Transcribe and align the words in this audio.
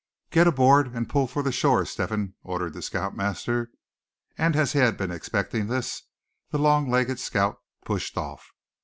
"Get 0.31 0.47
aboard, 0.47 0.95
and 0.95 1.07
pull 1.07 1.27
for 1.27 1.43
the 1.43 1.51
shore, 1.51 1.85
Step 1.85 2.09
hen," 2.09 2.33
ordered 2.41 2.73
the 2.73 2.81
scout 2.81 3.15
master; 3.15 3.69
and 4.35 4.55
as 4.55 4.73
he 4.73 4.79
had 4.79 4.97
been 4.97 5.11
expecting 5.11 5.67
this, 5.67 6.01
the 6.49 6.57
long 6.57 6.89
legged 6.89 7.19
scout 7.19 7.59
pushed 7.85 8.17
off. 8.17 8.47